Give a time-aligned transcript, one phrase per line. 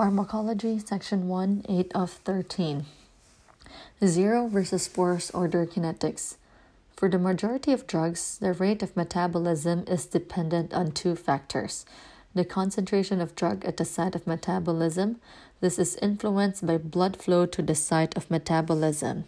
[0.00, 2.86] Pharmacology, Section 1, 8 of 13.
[4.02, 6.36] Zero versus first order kinetics.
[6.96, 11.84] For the majority of drugs, the rate of metabolism is dependent on two factors
[12.34, 15.20] the concentration of drug at the site of metabolism.
[15.60, 19.24] This is influenced by blood flow to the site of metabolism.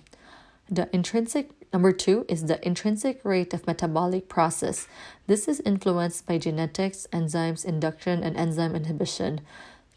[0.70, 4.88] The intrinsic number 2 is the intrinsic rate of metabolic process.
[5.26, 9.42] This is influenced by genetics, enzymes induction and enzyme inhibition.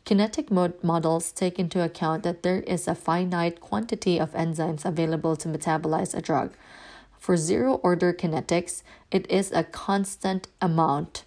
[0.05, 5.35] Kinetic mod- models take into account that there is a finite quantity of enzymes available
[5.35, 6.53] to metabolize a drug.
[7.17, 11.24] For zero order kinetics, it is a constant amount.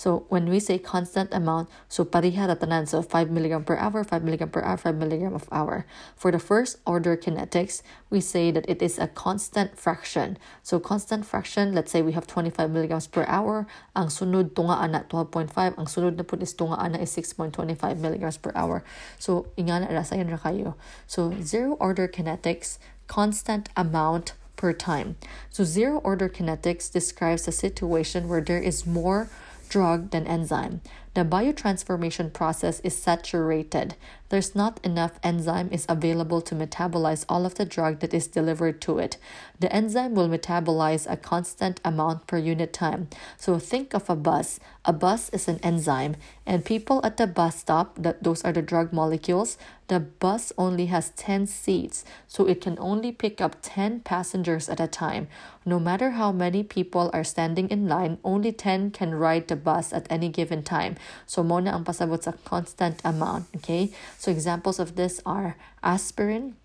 [0.00, 4.24] So when we say constant amount, so pariha ratanan, so 5 milligram per hour, 5
[4.24, 5.84] milligram per hour, 5 milligram of hour.
[6.16, 10.38] For the first order kinetics, we say that it is a constant fraction.
[10.62, 15.04] So constant fraction, let's say we have 25 milligrams per hour, ang sunod tunga ana
[15.10, 18.82] 12.5, ang sunod na pud is is 6.25 milligrams per hour.
[19.18, 20.80] So ingana rasayan ra kayo.
[21.06, 25.20] So zero order kinetics, constant amount per time.
[25.50, 29.28] So zero order kinetics describes a situation where there is more
[29.70, 30.82] drug than enzyme.
[31.12, 33.96] The biotransformation process is saturated.
[34.28, 38.80] There's not enough enzyme is available to metabolize all of the drug that is delivered
[38.82, 39.16] to it.
[39.58, 43.08] The enzyme will metabolize a constant amount per unit time.
[43.36, 44.60] So think of a bus.
[44.84, 46.14] A bus is an enzyme,
[46.46, 49.58] and people at the bus stop, that those are the drug molecules,
[49.88, 54.78] the bus only has 10 seats, so it can only pick up 10 passengers at
[54.78, 55.26] a time.
[55.66, 59.92] No matter how many people are standing in line, only 10 can ride the bus
[59.92, 60.94] at any given time.
[61.26, 63.90] So mona ang pasabot sa constant amount, okay?
[64.18, 66.56] So examples of this are aspirin,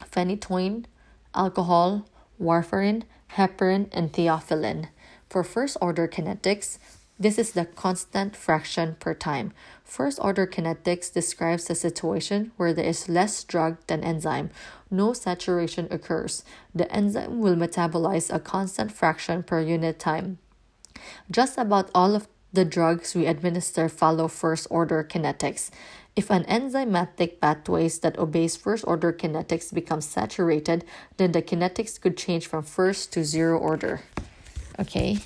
[0.00, 0.84] phenytoin,
[1.34, 2.06] alcohol,
[2.40, 3.04] warfarin,
[3.36, 4.88] heparin, and theophylline.
[5.28, 6.78] For first order kinetics,
[7.18, 9.52] this is the constant fraction per time.
[9.84, 14.50] First order kinetics describes a situation where there is less drug than enzyme.
[14.90, 16.42] No saturation occurs.
[16.74, 20.38] The enzyme will metabolize a constant fraction per unit time.
[21.30, 25.70] Just about all of the drugs we administer follow first order kinetics.
[26.14, 30.84] If an enzymatic pathways that obeys first order kinetics becomes saturated,
[31.16, 34.02] then the kinetics could change from first to zero order.
[34.78, 35.18] Okay.